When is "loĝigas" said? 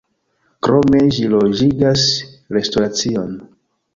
1.33-2.07